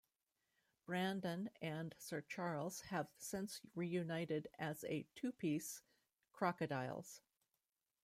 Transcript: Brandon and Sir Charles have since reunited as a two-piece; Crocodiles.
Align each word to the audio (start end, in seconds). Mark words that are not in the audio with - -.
Brandon 0.87 1.51
and 1.61 1.93
Sir 1.99 2.21
Charles 2.21 2.81
have 2.89 3.07
since 3.19 3.61
reunited 3.75 4.47
as 4.57 4.83
a 4.85 5.05
two-piece; 5.15 5.83
Crocodiles. 6.33 7.21